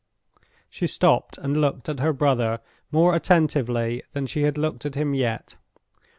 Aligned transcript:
She 0.67 0.87
stopped, 0.87 1.37
and 1.37 1.61
looked 1.61 1.87
at 1.87 1.99
her 1.99 2.11
brother 2.11 2.59
more 2.91 3.13
attentively 3.13 4.01
than 4.13 4.25
she 4.25 4.41
had 4.41 4.57
looked 4.57 4.83
at 4.83 4.95
him 4.95 5.13
yet. 5.13 5.57